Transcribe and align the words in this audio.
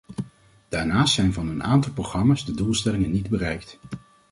Daarnaast 0.69 1.13
zijn 1.13 1.33
van 1.33 1.47
een 1.47 1.63
aantal 1.63 1.91
programma's 1.93 2.45
de 2.45 2.53
doelstellingen 2.53 3.11
niet 3.11 3.29
bereikt. 3.29 3.79